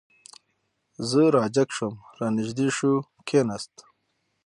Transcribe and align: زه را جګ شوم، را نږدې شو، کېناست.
زه 1.09 1.21
را 1.33 1.43
جګ 1.55 1.69
شوم، 1.77 1.95
را 2.19 2.27
نږدې 2.37 2.67
شو، 2.77 2.93
کېناست. 3.27 3.75